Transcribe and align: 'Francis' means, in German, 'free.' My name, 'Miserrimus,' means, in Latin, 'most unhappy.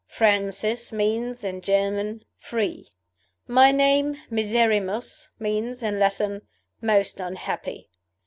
'Francis' 0.07 0.91
means, 0.91 1.43
in 1.43 1.61
German, 1.61 2.23
'free.' 2.39 2.89
My 3.47 3.71
name, 3.71 4.15
'Miserrimus,' 4.31 5.29
means, 5.37 5.83
in 5.83 5.99
Latin, 5.99 6.41
'most 6.81 7.19
unhappy. 7.19 7.91